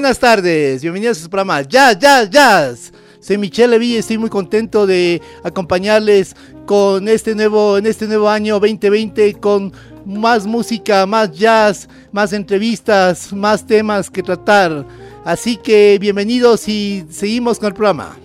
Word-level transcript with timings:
Buenas 0.00 0.18
tardes, 0.18 0.80
bienvenidos 0.80 1.18
a 1.18 1.20
su 1.24 1.28
programa 1.28 1.60
Jazz, 1.60 1.98
Jazz, 1.98 2.30
Jazz. 2.30 2.92
Soy 3.20 3.36
Michelle 3.36 3.72
Levy 3.72 3.92
y 3.92 3.96
estoy 3.96 4.16
muy 4.16 4.30
contento 4.30 4.86
de 4.86 5.20
acompañarles 5.44 6.34
con 6.64 7.06
este 7.06 7.34
nuevo, 7.34 7.76
en 7.76 7.84
este 7.84 8.06
nuevo 8.06 8.30
año 8.30 8.54
2020 8.54 9.34
con 9.34 9.70
más 10.06 10.46
música, 10.46 11.04
más 11.04 11.30
jazz, 11.32 11.86
más 12.12 12.32
entrevistas, 12.32 13.30
más 13.34 13.66
temas 13.66 14.08
que 14.08 14.22
tratar. 14.22 14.86
Así 15.22 15.58
que 15.58 15.98
bienvenidos 16.00 16.66
y 16.66 17.04
seguimos 17.10 17.58
con 17.58 17.68
el 17.68 17.74
programa. 17.74 18.16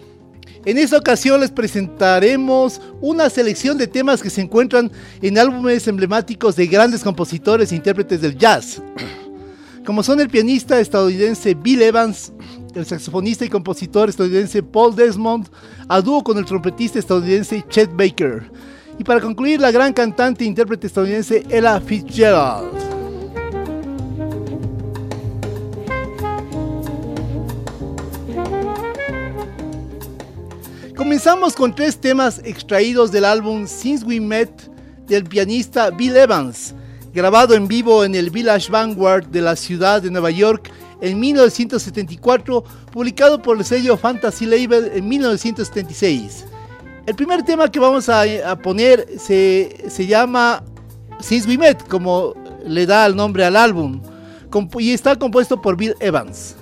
En 0.63 0.77
esta 0.77 0.97
ocasión 0.97 1.41
les 1.41 1.51
presentaremos 1.51 2.79
una 3.01 3.29
selección 3.29 3.77
de 3.77 3.87
temas 3.87 4.23
que 4.23 4.29
se 4.29 4.39
encuentran 4.39 4.89
en 5.21 5.37
álbumes 5.37 5.89
emblemáticos 5.89 6.55
de 6.55 6.67
grandes 6.67 7.03
compositores 7.03 7.73
e 7.73 7.75
intérpretes 7.75 8.21
del 8.21 8.37
jazz 8.37 8.81
como 9.85 10.01
son 10.03 10.19
el 10.19 10.29
pianista 10.29 10.79
estadounidense 10.79 11.53
Bill 11.53 11.83
Evans, 11.83 12.33
el 12.73 12.85
saxofonista 12.85 13.45
y 13.45 13.49
compositor 13.49 14.09
estadounidense 14.09 14.63
Paul 14.63 14.95
Desmond, 14.95 15.47
a 15.87 16.01
dúo 16.01 16.23
con 16.23 16.37
el 16.37 16.45
trompetista 16.45 16.99
estadounidense 16.99 17.63
Chet 17.69 17.95
Baker. 17.95 18.51
Y 18.97 19.03
para 19.03 19.21
concluir, 19.21 19.61
la 19.61 19.71
gran 19.71 19.93
cantante 19.93 20.43
e 20.43 20.47
intérprete 20.47 20.87
estadounidense 20.87 21.43
Ella 21.49 21.79
Fitzgerald. 21.79 22.73
Comenzamos 30.95 31.53
con 31.53 31.75
tres 31.75 31.97
temas 31.97 32.41
extraídos 32.43 33.11
del 33.11 33.25
álbum 33.25 33.67
Since 33.67 34.05
We 34.05 34.19
Met 34.19 34.49
del 35.07 35.25
pianista 35.25 35.91
Bill 35.91 36.15
Evans 36.15 36.73
grabado 37.15 37.55
en 37.55 37.69
vivo 37.69 38.03
en 38.03 38.13
el 38.13 38.29
Village 38.29 38.69
Vanguard 38.69 39.27
de 39.27 39.41
la 39.41 39.55
ciudad 39.55 40.01
de 40.01 40.11
Nueva 40.11 40.31
York 40.31 40.69
en 40.99 41.17
1974, 41.17 42.61
publicado 42.91 43.41
por 43.41 43.57
el 43.57 43.63
sello 43.63 43.95
Fantasy 43.95 44.45
Label 44.45 44.91
en 44.93 45.07
1976. 45.07 46.45
El 47.05 47.15
primer 47.15 47.43
tema 47.43 47.71
que 47.71 47.79
vamos 47.79 48.09
a, 48.09 48.25
poner 48.61 49.07
se, 49.17 49.85
se, 49.87 50.05
llama 50.05 50.61
Since 51.21 51.47
We 51.47 51.57
Met, 51.57 51.87
como 51.87 52.33
le 52.65 52.85
da 52.85 53.05
el 53.05 53.15
nombre 53.15 53.45
al 53.45 53.55
álbum, 53.55 54.01
y 54.79 54.91
está 54.91 55.15
compuesto 55.15 55.61
por 55.61 55.77
Bill 55.77 55.95
Evans. 56.01 56.57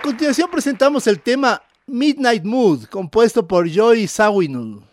A 0.00 0.02
continuación 0.02 0.48
presentamos 0.50 1.06
el 1.06 1.20
tema 1.20 1.60
Midnight 1.86 2.42
Mood, 2.42 2.84
compuesto 2.84 3.46
por 3.46 3.68
Joy 3.68 4.08
Sawinul. 4.08 4.89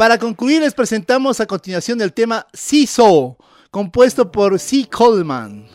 Para 0.00 0.16
concluir, 0.16 0.62
les 0.62 0.72
presentamos 0.72 1.40
a 1.40 1.46
continuación 1.46 2.00
el 2.00 2.14
tema 2.14 2.46
So, 2.54 3.36
compuesto 3.70 4.32
por 4.32 4.58
C. 4.58 4.88
Coleman. 4.90 5.69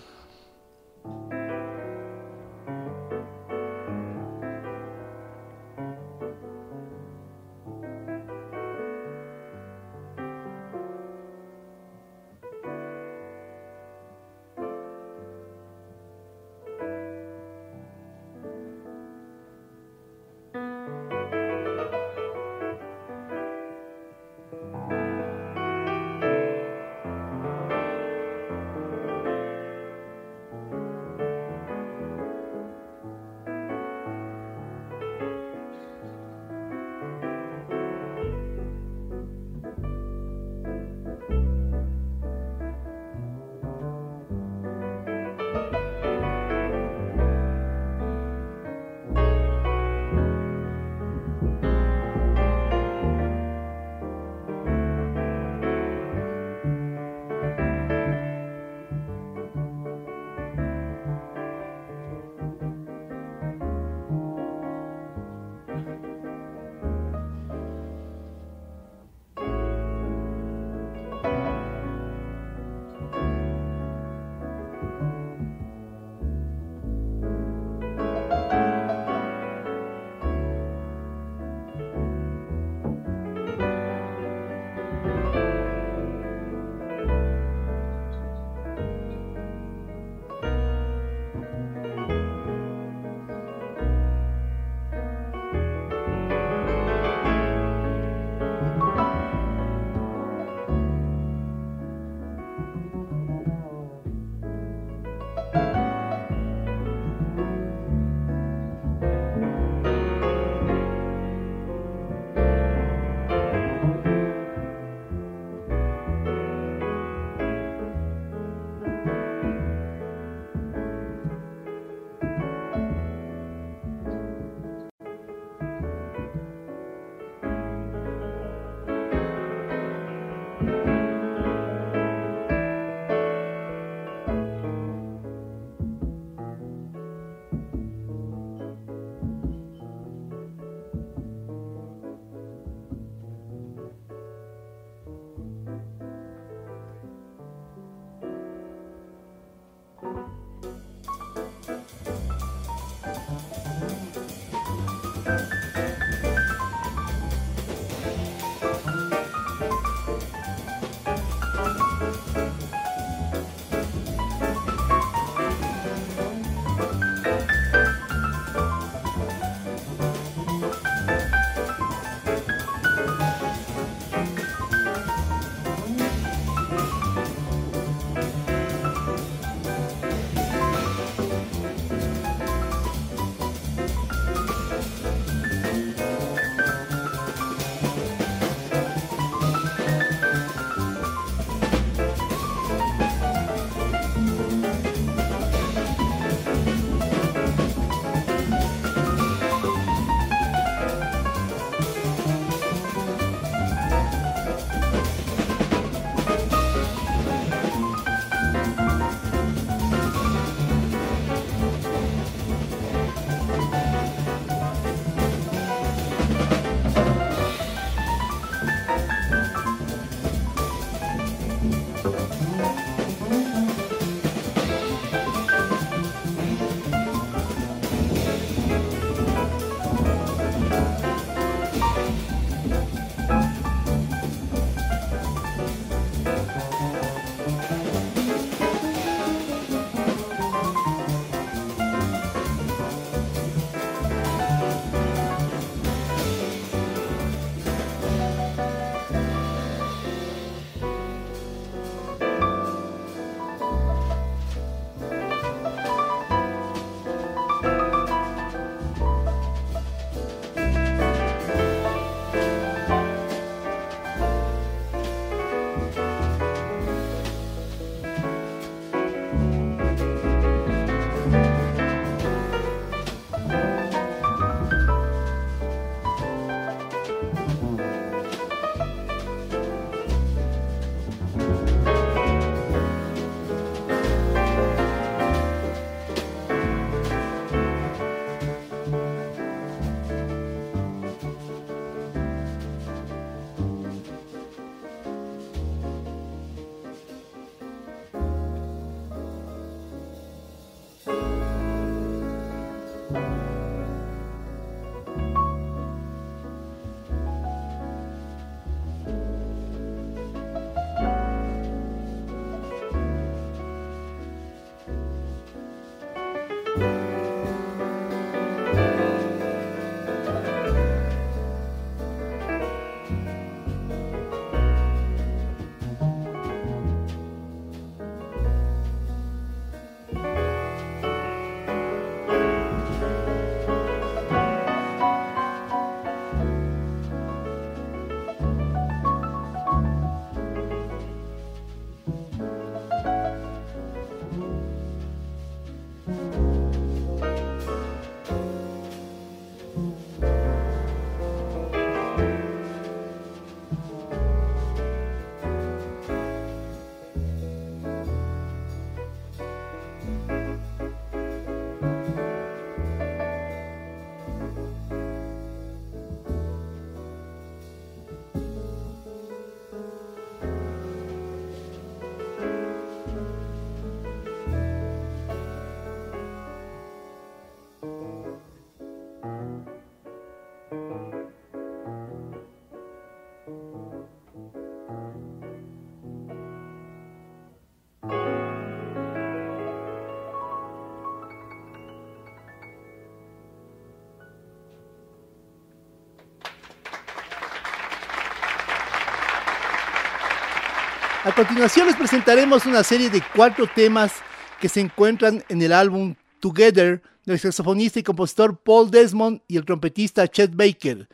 A 401.35 401.43
continuación 401.43 401.87
les 401.87 401.97
presentaremos 401.97 402.65
una 402.65 402.81
serie 402.81 403.09
de 403.09 403.21
cuatro 403.35 403.67
temas 403.67 404.13
que 404.61 404.69
se 404.69 404.79
encuentran 404.79 405.43
en 405.49 405.61
el 405.61 405.73
álbum 405.73 406.15
Together 406.39 407.01
del 407.25 407.37
saxofonista 407.37 407.99
y 407.99 408.03
compositor 408.03 408.57
Paul 408.57 408.89
Desmond 408.89 409.41
y 409.45 409.57
el 409.57 409.65
trompetista 409.65 410.29
Chet 410.29 410.55
Baker, 410.55 411.09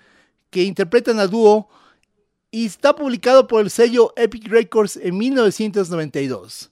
que 0.52 0.62
interpretan 0.62 1.20
a 1.20 1.26
dúo 1.26 1.70
y 2.52 2.68
está 2.68 2.96
publicado 2.96 3.48
por 3.48 3.62
el 3.62 3.72
sello 3.72 4.14
Epic 4.16 4.48
Records 4.48 4.96
en 4.98 5.18
1992. 5.18 6.70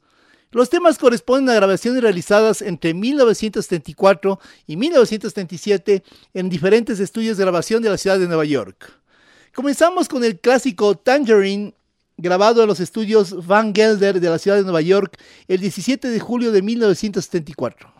Los 0.51 0.69
temas 0.69 0.99
corresponden 0.99 1.49
a 1.49 1.55
grabaciones 1.55 2.03
realizadas 2.03 2.61
entre 2.61 2.93
1974 2.93 4.39
y 4.67 4.77
1977 4.77 6.03
en 6.35 6.49
diferentes 6.49 6.99
estudios 6.99 7.37
de 7.37 7.45
grabación 7.45 7.81
de 7.81 7.89
la 7.89 7.97
ciudad 7.97 8.19
de 8.19 8.27
Nueva 8.27 8.45
York. 8.45 8.93
Comenzamos 9.55 10.07
con 10.07 10.23
el 10.23 10.39
clásico 10.39 10.95
Tangerine 10.95 11.73
grabado 12.21 12.61
en 12.61 12.67
los 12.67 12.79
estudios 12.79 13.45
Van 13.47 13.73
Gelder 13.73 14.19
de 14.19 14.29
la 14.29 14.37
ciudad 14.37 14.57
de 14.57 14.63
Nueva 14.63 14.81
York 14.81 15.17
el 15.47 15.59
17 15.61 16.09
de 16.09 16.19
julio 16.19 16.51
de 16.51 16.61
1974. 16.61 17.98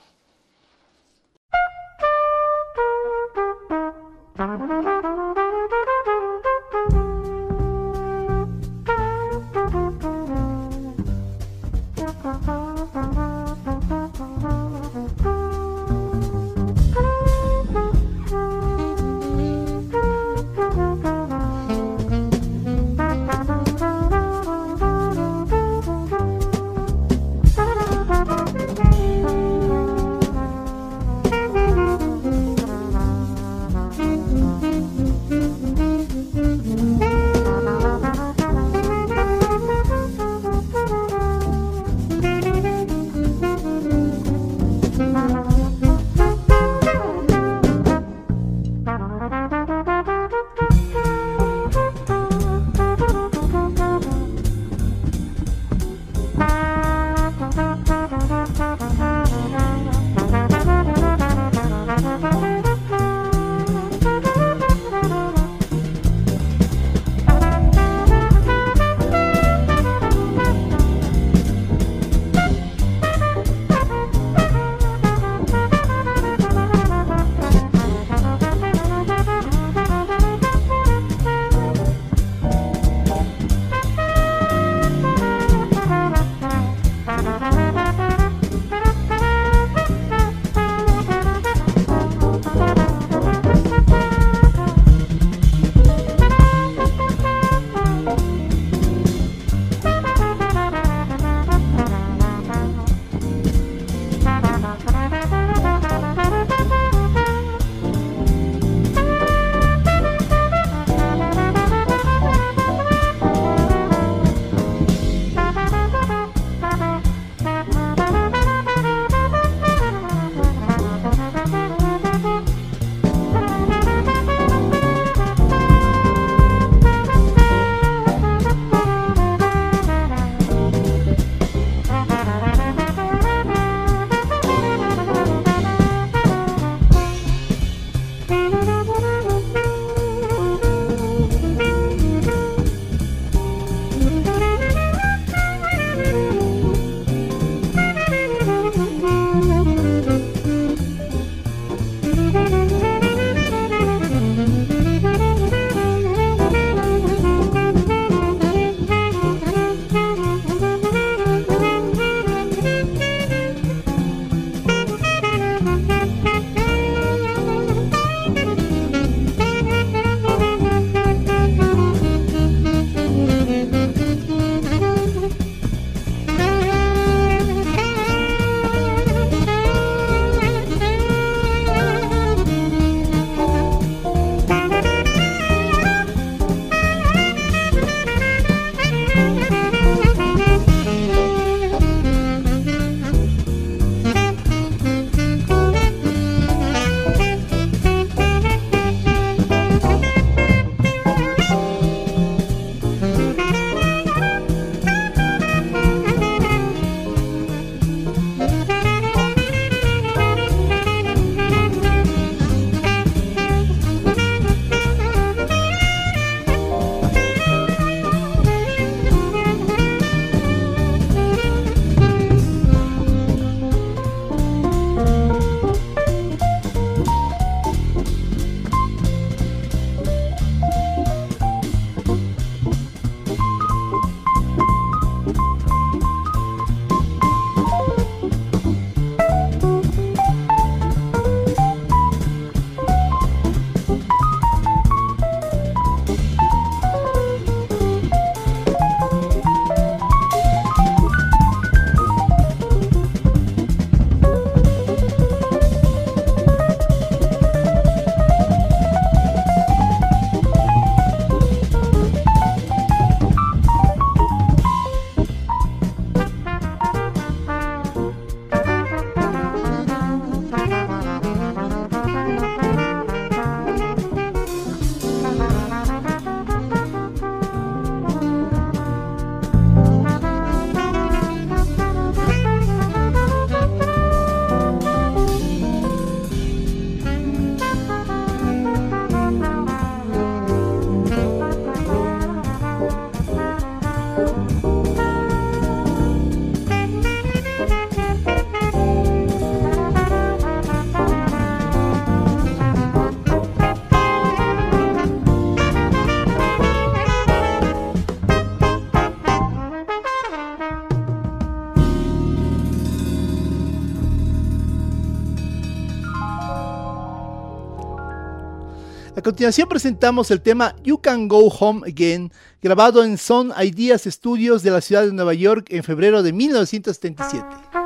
Continuación 319.30 319.70
presentamos 319.70 320.32
el 320.32 320.42
tema 320.42 320.76
You 320.84 320.98
Can 320.98 321.28
Go 321.28 321.50
Home 321.50 321.88
Again, 321.88 322.32
grabado 322.64 323.04
en 323.04 323.16
Son 323.16 323.54
Ideas 323.64 324.06
Studios 324.06 324.64
de 324.64 324.72
la 324.72 324.82
ciudad 324.82 325.06
de 325.06 325.14
Nueva 325.14 325.36
York 325.36 325.68
en 325.70 325.84
febrero 325.84 326.24
de 326.24 326.34
1977. 326.34 327.79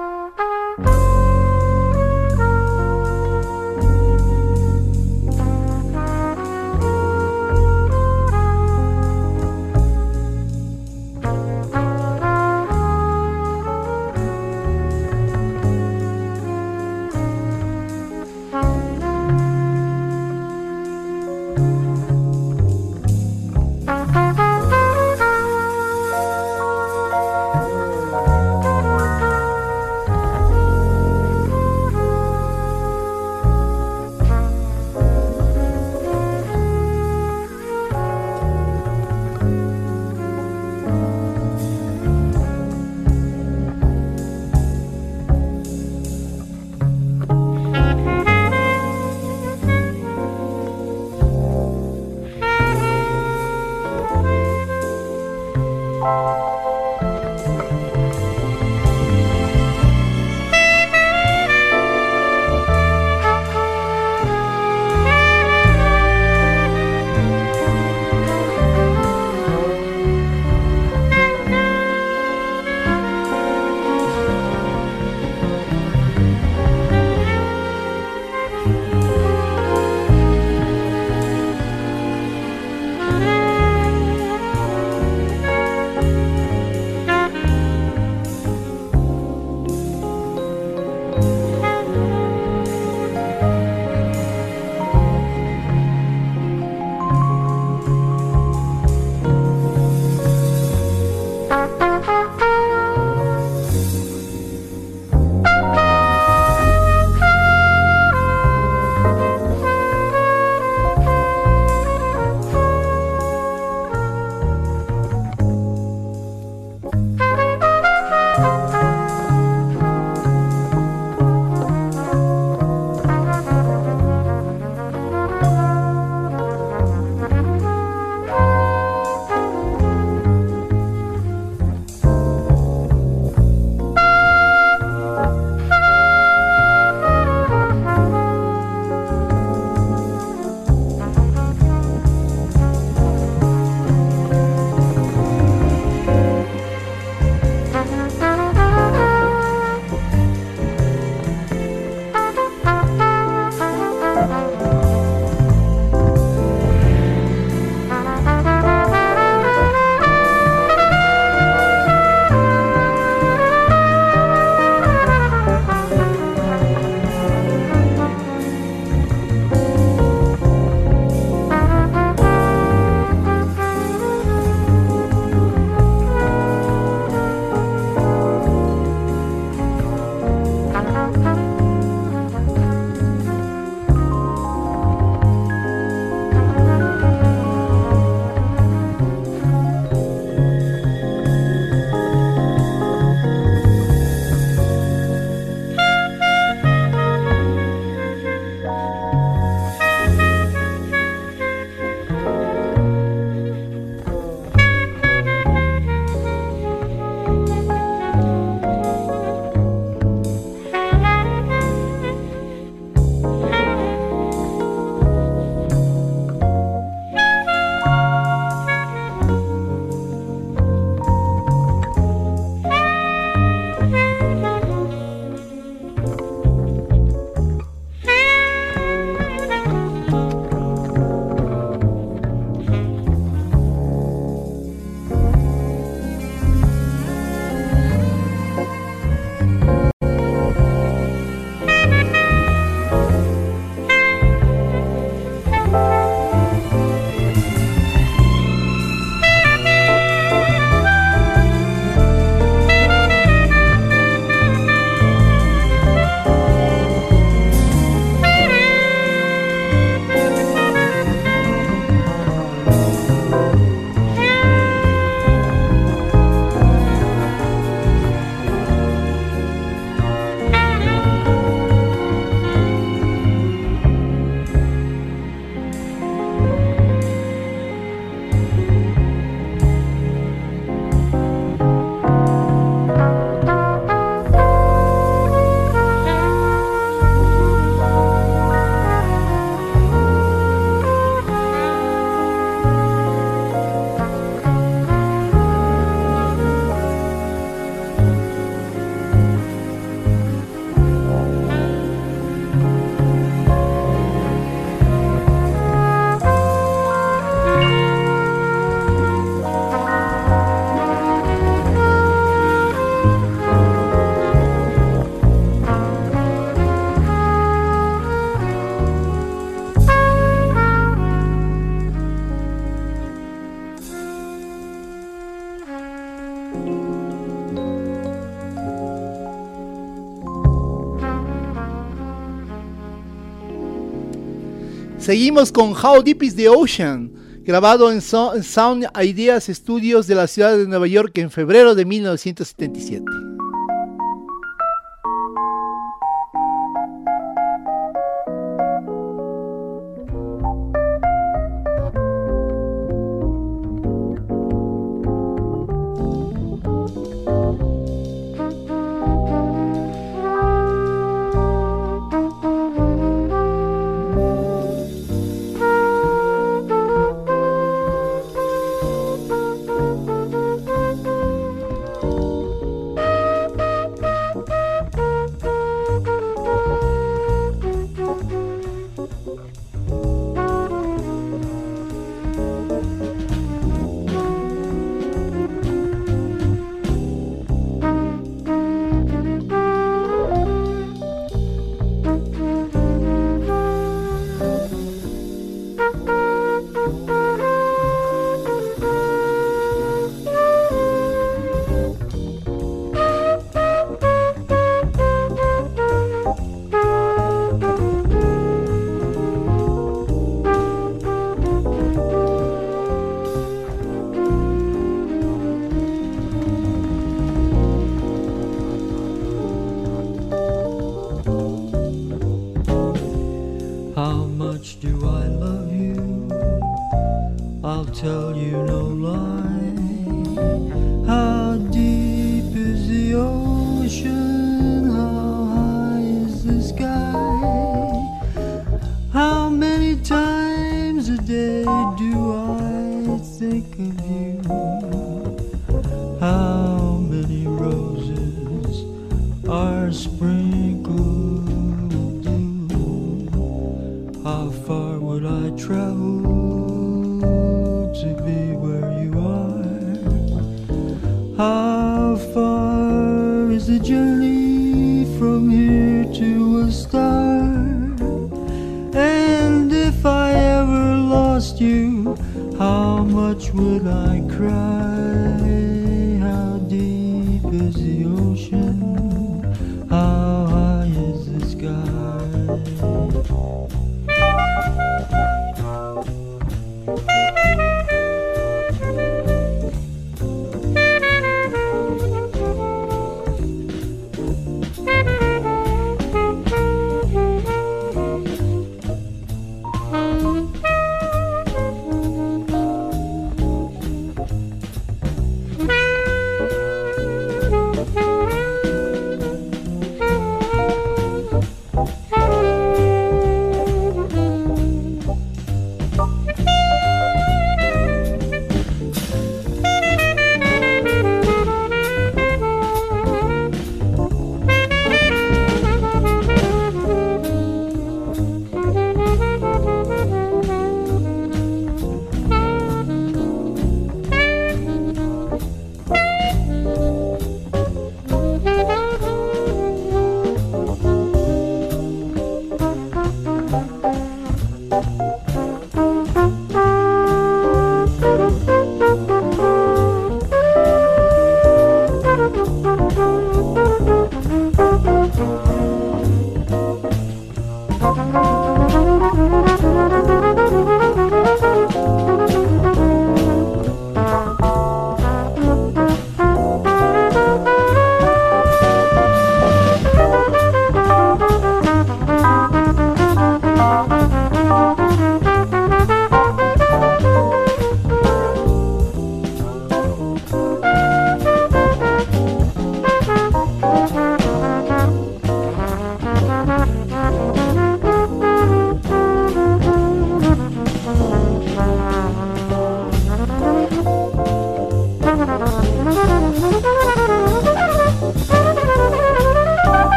Seguimos 335.04 335.52
con 335.52 335.74
How 335.74 336.02
Deep 336.02 336.24
is 336.24 336.34
the 336.34 336.48
Ocean, 336.48 337.12
grabado 337.44 337.92
en 337.92 338.00
Sound 338.02 338.88
Ideas 339.04 339.48
Studios 339.48 340.08
de 340.08 340.16
la 340.16 340.28
ciudad 340.28 340.58
de 340.58 340.66
Nueva 340.66 340.88
York 340.88 341.18
en 341.18 341.30
febrero 341.30 341.76
de 341.76 341.84
1977. 341.84 343.23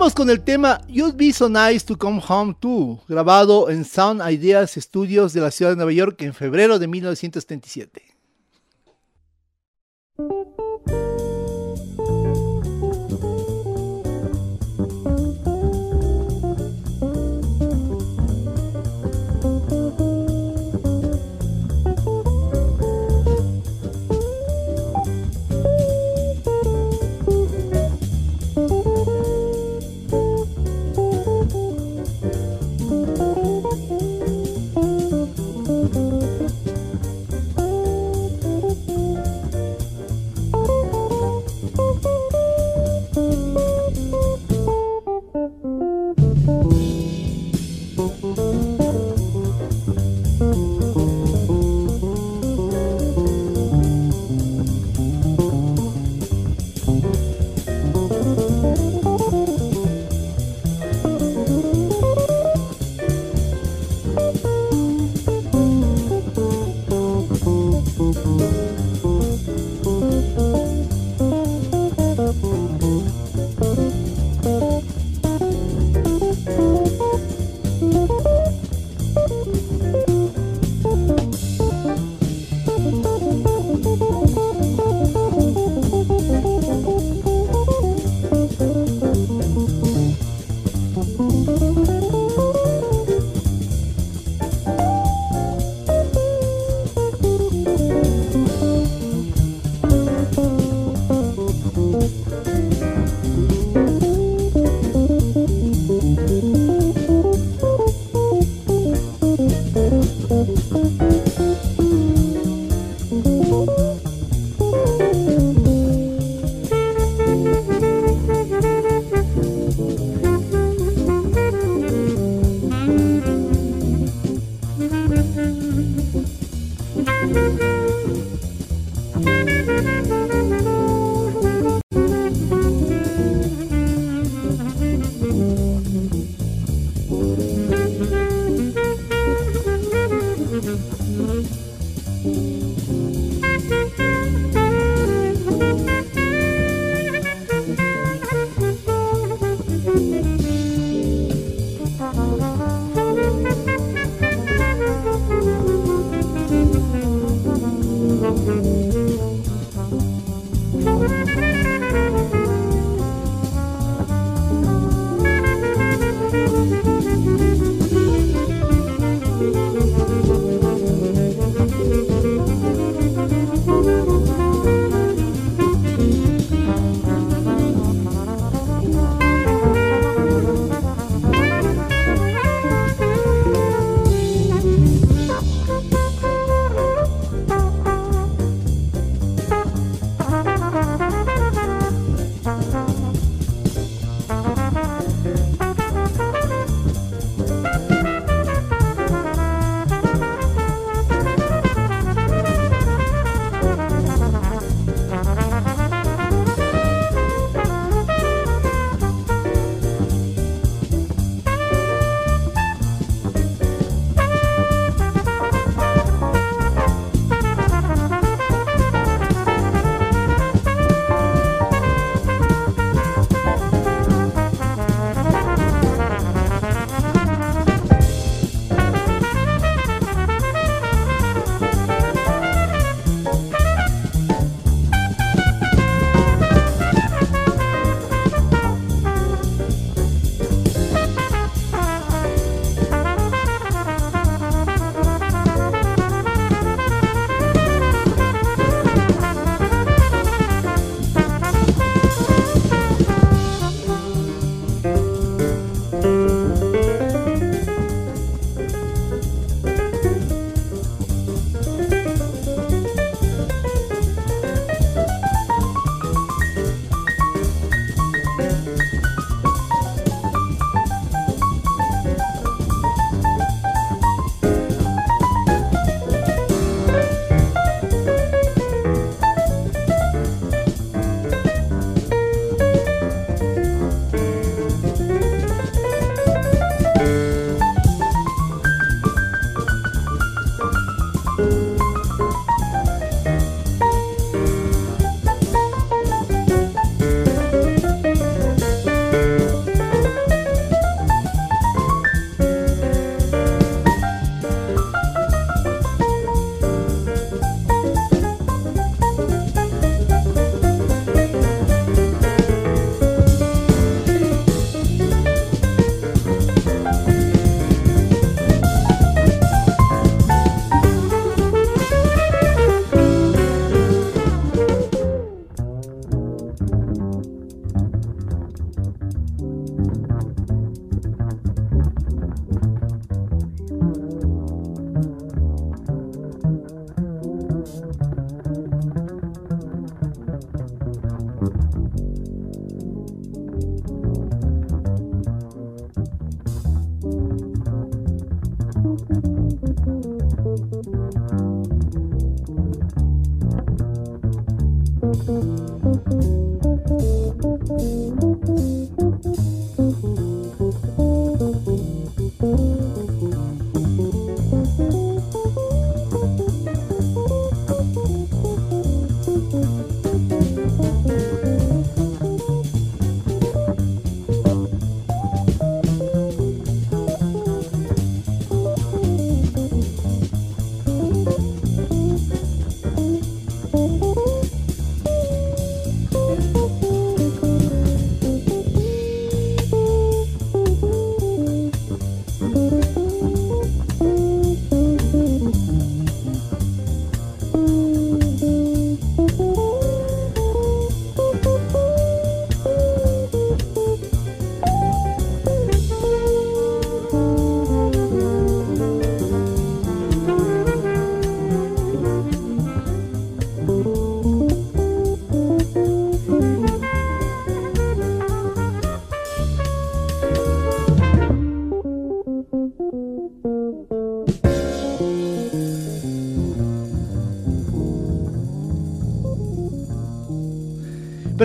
Con 0.00 0.30
el 0.30 0.40
tema 0.40 0.80
You'd 0.88 1.14
Be 1.14 1.30
So 1.30 1.50
Nice 1.50 1.84
to 1.84 1.96
Come 1.96 2.22
Home 2.26 2.56
To, 2.60 3.02
grabado 3.06 3.68
en 3.68 3.84
Sound 3.84 4.22
Ideas 4.32 4.72
Studios 4.74 5.34
de 5.34 5.42
la 5.42 5.50
ciudad 5.50 5.72
de 5.72 5.76
Nueva 5.76 5.92
York 5.92 6.22
en 6.22 6.32
febrero 6.32 6.78
de 6.78 6.88
1977. 6.88 8.09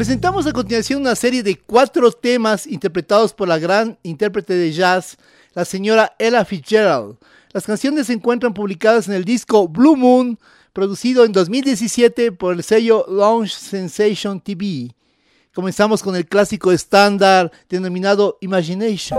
Presentamos 0.05 0.45
a 0.45 0.53
continuación 0.53 1.01
una 1.01 1.15
serie 1.15 1.41
de 1.41 1.57
cuatro 1.57 2.11
temas 2.11 2.67
interpretados 2.67 3.33
por 3.33 3.47
la 3.47 3.57
gran 3.57 3.97
intérprete 4.03 4.53
de 4.53 4.71
jazz, 4.71 5.17
la 5.55 5.65
señora 5.65 6.15
Ella 6.19 6.45
Fitzgerald. 6.45 7.17
Las 7.53 7.65
canciones 7.65 8.05
se 8.05 8.13
encuentran 8.13 8.53
publicadas 8.53 9.07
en 9.07 9.15
el 9.15 9.25
disco 9.25 9.67
Blue 9.67 9.95
Moon, 9.95 10.37
producido 10.73 11.25
en 11.25 11.31
2017 11.31 12.31
por 12.33 12.53
el 12.53 12.61
sello 12.61 13.07
Launch 13.09 13.55
Sensation 13.55 14.39
TV. 14.39 14.93
Comenzamos 15.55 16.03
con 16.03 16.15
el 16.15 16.27
clásico 16.27 16.71
estándar 16.71 17.51
denominado 17.67 18.37
Imagination. 18.41 19.17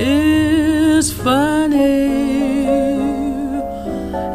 Is 0.00 1.12
funny. 1.12 2.08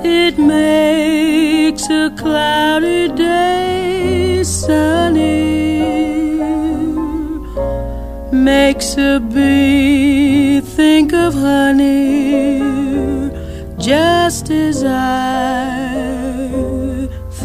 It 0.06 0.38
makes 0.38 1.90
a 1.90 2.12
cloudy 2.16 3.08
day 3.08 4.44
sunny. 4.44 5.64
Makes 8.32 8.96
a 8.98 9.20
bee 9.20 10.62
think 10.62 11.12
of 11.14 11.34
honey 11.34 12.60
just 13.80 14.52
as 14.52 14.84
I 14.84 15.90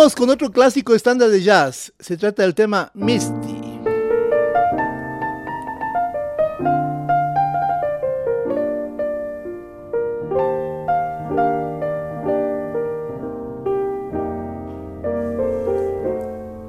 Con 0.00 0.30
otro 0.30 0.50
clásico 0.50 0.94
estándar 0.94 1.28
de 1.28 1.42
jazz. 1.42 1.92
Se 1.98 2.16
trata 2.16 2.42
del 2.42 2.54
tema 2.54 2.90
Misty. 2.94 3.60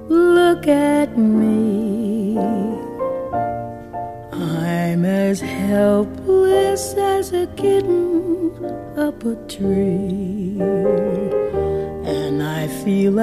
Look 0.10 0.68
at 0.68 1.18
me. 1.18 2.38
I'm 4.34 5.06
as 5.06 5.40
helpless 5.40 6.94
as 6.98 7.32
a 7.32 7.48
kitten 7.56 8.52
up 8.98 9.24
a 9.24 9.36
tree. 9.48 10.21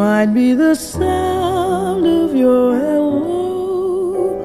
might 0.00 0.32
be 0.32 0.54
the 0.54 0.74
sound 0.74 2.06
of 2.06 2.34
your 2.34 2.74
hello, 2.74 4.42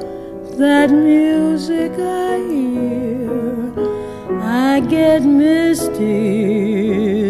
that 0.58 0.92
music 0.92 1.94
I 1.98 2.40
hear. 2.52 3.72
I 4.42 4.82
get 4.82 5.24
misty 5.24 6.18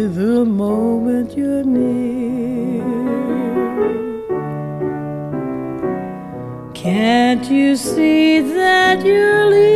the 0.08 0.44
moment 0.44 1.38
you're 1.38 1.64
near. 1.64 2.84
Can't 6.74 7.46
you 7.52 7.76
see 7.76 8.42
that 8.42 9.06
you're 9.06 9.46
leading 9.52 9.75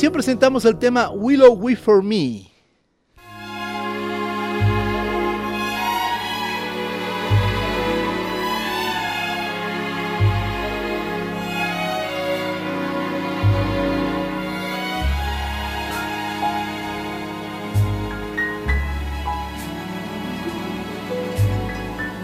continuación 0.00 0.12
presentamos 0.12 0.64
el 0.64 0.78
tema 0.78 1.10
Willow 1.10 1.52
Weep 1.52 1.78
for 1.78 2.02
Me. 2.02 2.46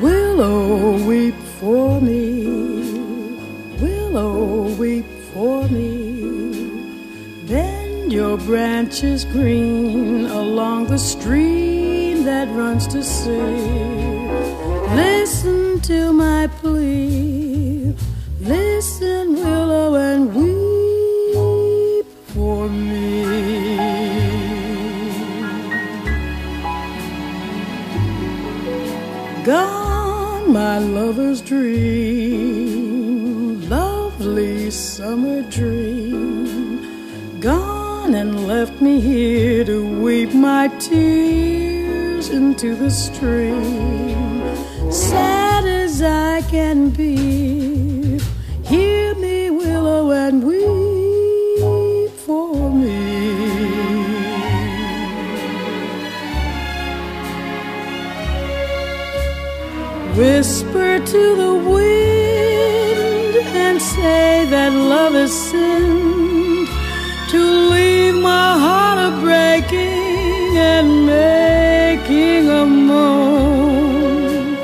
Willow, 0.01 0.97
weep 1.07 1.35
for 1.61 2.01
me. 2.01 2.47
Willow, 3.83 4.75
weep 4.79 5.05
for 5.35 5.69
me. 5.69 5.96
Branches 8.45 9.25
green 9.25 10.27
along 10.27 10.87
the 10.87 10.99
stream 10.99 12.25
that 12.25 12.49
runs 12.55 12.87
to 12.89 13.03
sea. 13.03 13.33
Listen 14.95 15.81
to 15.81 16.13
my 16.13 16.47
plea. 16.47 17.95
Listen, 18.41 19.35
willow, 19.35 19.95
and 19.97 20.35
weep 20.35 22.07
for 22.27 22.69
me. 22.69 23.25
Gone, 29.45 30.53
my 30.53 30.79
lover's 30.79 31.41
dream, 31.41 32.81
lovely 33.69 34.71
summer 34.71 35.43
dream. 35.51 36.06
Gone 38.07 38.15
and 38.15 38.47
left 38.47 38.81
me 38.81 39.01
here 39.01 39.65
to 39.65 40.01
weep 40.01 40.33
my 40.33 40.69
tears 40.79 42.29
into 42.29 42.77
the 42.77 42.89
stream. 42.89 44.41
Sad 44.93 45.65
as 45.65 46.03
I 46.03 46.43
can 46.43 46.91
be, 46.91 48.21
hear 48.63 49.13
me, 49.17 49.51
willow, 49.51 50.13
and 50.13 50.45
weep 50.45 52.13
for 52.13 52.71
me. 52.71 52.95
Whisper 60.17 61.01
to 61.01 61.37
the 61.43 61.55
wind 61.75 63.37
and 63.67 63.83
say 63.83 64.47
that 64.49 64.73
love 64.73 65.17
is 65.17 65.33
sin 65.51 66.06
and 70.57 71.07
making 71.07 72.49
a 72.49 72.65
moan. 72.67 74.57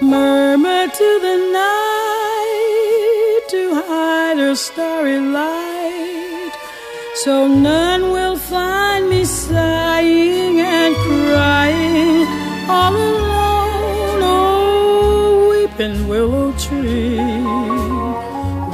Murmur 0.00 0.86
to 0.88 1.18
the 1.26 1.36
night 1.52 3.40
to 3.50 3.74
hide 3.74 4.38
her 4.38 4.54
starry 4.54 5.18
light, 5.18 6.52
so 7.24 7.46
none 7.46 8.10
will 8.10 8.36
find 8.36 9.08
me 9.08 9.24
sighing 9.24 10.60
and 10.60 10.94
crying 11.08 12.26
all 12.68 12.94
alone. 12.94 14.20
Oh, 14.22 15.48
weeping 15.50 16.08
willow 16.08 16.52
tree, 16.66 17.18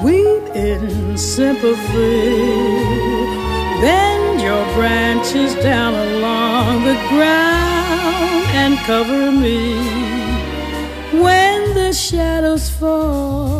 weep 0.04 0.44
in 0.54 1.16
sympathy. 1.16 2.20
Bend 3.80 4.40
your 4.42 4.64
branches 4.74 5.54
down 5.56 5.89
ground 7.11 8.46
and 8.62 8.78
cover 8.86 9.32
me 9.32 9.74
when 11.20 11.74
the 11.74 11.92
shadows 11.92 12.70
fall. 12.70 13.59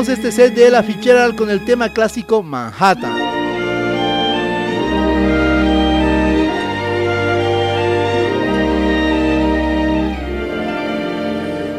Este 0.00 0.32
set 0.32 0.54
de 0.54 0.68
La 0.68 0.82
Fichera 0.82 1.30
con 1.36 1.48
el 1.48 1.64
tema 1.64 1.88
clásico 1.90 2.42
Manhattan. 2.42 3.12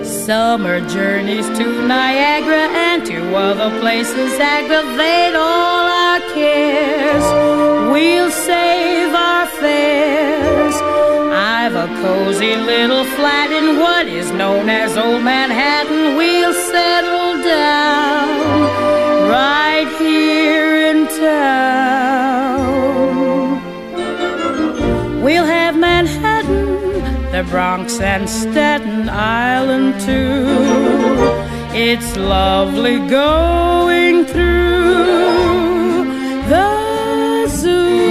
Summer 0.06 0.80
journeys 0.88 1.46
to 1.58 1.86
Niagara 1.86 2.70
and 2.72 3.06
to 3.08 3.36
other 3.36 3.78
places 3.82 4.40
aggravate 4.40 5.36
all 5.36 5.88
our 5.90 6.20
cares. 6.34 7.24
We'll 7.92 8.32
save 8.32 9.14
our 9.14 9.48
fares. 9.60 10.76
I've 11.34 11.76
a 11.76 11.88
cozy 12.02 12.56
little 12.56 13.04
flat 13.16 13.52
in 13.52 13.80
what 13.80 14.08
is 14.08 14.32
known 14.32 14.70
as 14.70 14.96
Old 14.98 15.24
Manhattan. 15.24 16.16
We'll 16.16 16.54
settle 16.54 17.44
down. 17.44 18.03
Right 19.34 19.90
here 19.98 20.72
in 20.92 21.08
town. 21.08 22.44
We'll 25.24 25.50
have 25.60 25.76
Manhattan, 25.76 26.68
the 27.32 27.44
Bronx, 27.50 28.00
and 28.00 28.30
Staten 28.30 29.10
Island 29.10 30.00
too. 30.02 30.46
It's 31.90 32.16
lovely 32.16 32.98
going 33.10 34.26
through 34.26 36.04
the 36.54 37.48
zoo. 37.48 38.04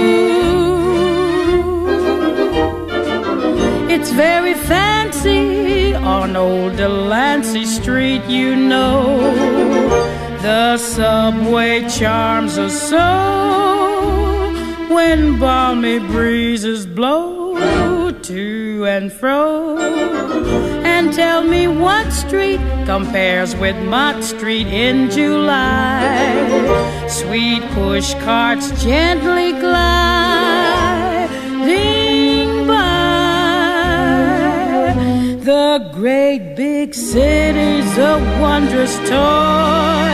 It's 3.95 4.11
very 4.11 4.55
fancy 4.55 5.95
on 5.95 6.35
old 6.35 6.75
Delancey 6.75 7.65
Street, 7.65 8.25
you 8.27 8.57
know. 8.57 10.12
The 10.43 10.77
subway 10.77 11.87
charms 11.87 12.57
us 12.57 12.89
so 12.89 14.49
when 14.93 15.39
balmy 15.39 15.99
breezes 15.99 16.85
blow 16.85 18.11
to 18.11 18.85
and 18.85 19.09
fro. 19.09 19.77
And 20.83 21.13
tell 21.13 21.45
me 21.45 21.69
what 21.69 22.11
street 22.11 22.59
compares 22.85 23.55
with 23.55 23.77
Mott 23.85 24.21
Street 24.21 24.67
in 24.67 25.09
July. 25.09 26.11
Sweet 27.07 27.63
push 27.71 28.13
carts 28.15 28.83
gently 28.83 29.53
gliding 29.53 30.32
The 35.73 35.89
great 35.91 36.53
big 36.55 36.93
city's 36.93 37.97
a 37.97 38.19
wondrous 38.39 38.95
toy, 39.09 40.13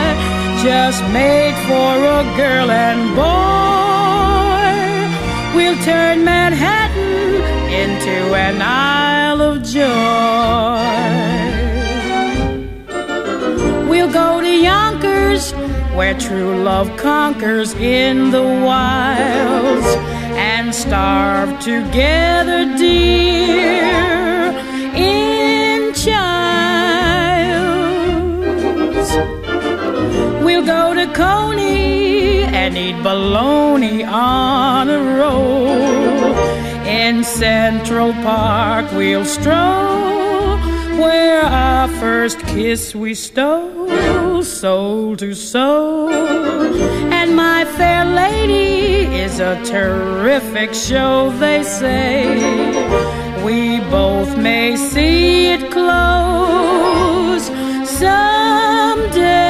just 0.64 1.02
made 1.12 1.54
for 1.68 1.92
a 2.18 2.24
girl 2.34 2.70
and 2.70 3.14
boy. 3.14 4.70
We'll 5.54 5.76
turn 5.84 6.24
Manhattan 6.24 7.42
into 7.70 8.34
an 8.34 8.62
Isle 8.62 9.42
of 9.42 9.62
Joy. 9.62 9.84
We'll 13.86 14.10
go 14.10 14.40
to 14.40 14.48
Yonkers, 14.48 15.52
where 15.94 16.18
true 16.18 16.56
love 16.62 16.88
conquers 16.96 17.74
in 17.74 18.30
the 18.30 18.42
wilds, 18.42 19.88
and 20.38 20.74
starve 20.74 21.60
together, 21.60 22.64
dear, 22.78 24.00
childs. 26.04 27.50
We'll 30.44 30.64
go 30.64 30.94
to 30.94 31.06
Coney 31.12 32.42
and 32.42 32.76
eat 32.76 33.02
bologna 33.02 34.04
on 34.04 34.88
a 34.88 35.18
roll. 35.18 35.68
In 36.86 37.24
Central 37.24 38.12
Park, 38.14 38.90
we'll 38.92 39.24
stroll 39.24 40.58
where 40.98 41.42
our 41.42 41.88
first 41.88 42.38
kiss 42.40 42.94
we 42.94 43.14
stole, 43.14 44.42
soul 44.42 45.16
to 45.16 45.34
soul. 45.34 46.10
And 46.10 47.36
my 47.36 47.64
fair 47.76 48.04
lady 48.04 49.14
is 49.16 49.40
a 49.40 49.62
terrific 49.64 50.74
show, 50.74 51.30
they 51.38 51.62
say. 51.62 53.09
We 53.44 53.80
both 53.90 54.36
may 54.36 54.76
see 54.76 55.52
it 55.54 55.70
close 55.70 57.46
someday. 57.88 59.40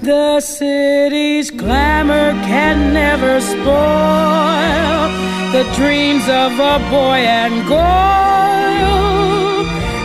The 0.00 0.40
city's 0.40 1.50
glamour 1.50 2.32
can 2.44 2.94
never 2.94 3.40
spoil 3.40 5.08
the 5.52 5.64
dreams 5.76 6.26
of 6.28 6.58
a 6.58 6.78
boy 6.90 7.20
and 7.42 7.68
girl. 7.68 7.82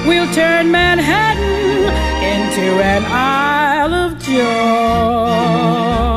We'll 0.07 0.31
turn 0.33 0.69
Manhattan 0.71 1.87
into 2.33 2.81
an 2.83 3.05
Isle 3.05 3.93
of 3.93 4.19
Joy. 4.19 6.16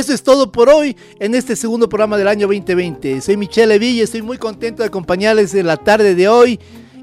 Eso 0.00 0.14
es 0.14 0.22
todo 0.22 0.50
por 0.50 0.70
hoy 0.70 0.96
en 1.18 1.34
este 1.34 1.54
segundo 1.54 1.86
programa 1.86 2.16
del 2.16 2.26
año 2.26 2.46
2020. 2.46 3.20
Soy 3.20 3.36
Michelle 3.36 3.76
y 3.84 4.00
estoy 4.00 4.22
muy 4.22 4.38
contento 4.38 4.82
de 4.82 4.86
acompañarles 4.86 5.54
en 5.54 5.66
la 5.66 5.76
tarde 5.76 6.14
de 6.14 6.26
hoy 6.26 6.58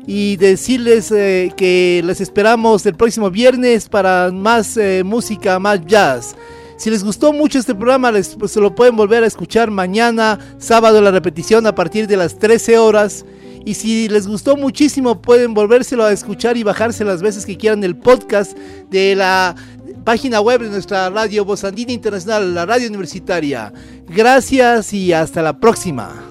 y 0.07 0.35
decirles 0.37 1.11
eh, 1.11 1.53
que 1.55 2.01
les 2.03 2.21
esperamos 2.21 2.83
el 2.87 2.95
próximo 2.95 3.29
viernes 3.29 3.87
para 3.87 4.31
más 4.31 4.77
eh, 4.77 5.03
música, 5.05 5.59
más 5.59 5.85
jazz. 5.85 6.35
Si 6.77 6.89
les 6.89 7.03
gustó 7.03 7.33
mucho 7.33 7.59
este 7.59 7.75
programa, 7.75 8.11
les, 8.11 8.35
pues, 8.35 8.53
se 8.53 8.59
lo 8.59 8.73
pueden 8.73 8.95
volver 8.95 9.23
a 9.23 9.27
escuchar 9.27 9.69
mañana, 9.69 10.39
sábado, 10.57 10.99
la 10.99 11.11
repetición 11.11 11.67
a 11.67 11.75
partir 11.75 12.07
de 12.07 12.17
las 12.17 12.39
13 12.39 12.79
horas. 12.79 13.25
Y 13.63 13.75
si 13.75 14.07
les 14.07 14.27
gustó 14.27 14.55
muchísimo, 14.55 15.21
pueden 15.21 15.53
volvérselo 15.53 16.05
a 16.05 16.13
escuchar 16.13 16.57
y 16.57 16.63
bajarse 16.63 17.03
las 17.03 17.21
veces 17.21 17.45
que 17.45 17.57
quieran 17.57 17.83
el 17.83 17.95
podcast 17.95 18.57
de 18.89 19.13
la 19.13 19.55
página 20.07 20.39
web 20.39 20.61
de 20.61 20.69
nuestra 20.69 21.09
radio 21.09 21.43
Voz 21.43 21.65
Andina 21.65 21.91
Internacional, 21.91 22.55
la 22.55 22.65
radio 22.65 22.87
universitaria. 22.87 23.73
Gracias 24.07 24.93
y 24.93 25.11
hasta 25.11 25.41
la 25.41 25.59
próxima. 25.59 26.23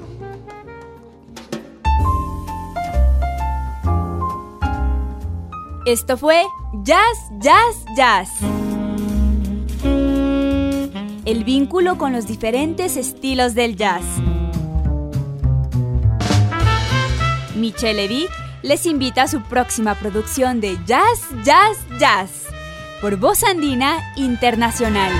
Esto 5.84 6.16
fue 6.16 6.42
Jazz, 6.84 7.18
Jazz, 7.38 7.84
Jazz. 7.94 8.30
El 11.26 11.44
vínculo 11.44 11.98
con 11.98 12.14
los 12.14 12.26
diferentes 12.26 12.96
estilos 12.96 13.54
del 13.54 13.76
jazz. 13.76 14.04
Michelle 17.54 17.92
Levy 17.92 18.26
les 18.62 18.86
invita 18.86 19.24
a 19.24 19.28
su 19.28 19.42
próxima 19.42 19.94
producción 19.96 20.62
de 20.62 20.78
Jazz, 20.86 21.20
Jazz, 21.44 21.76
Jazz 22.00 22.45
por 23.00 23.16
Voz 23.16 23.42
Andina 23.44 23.98
Internacional. 24.16 25.12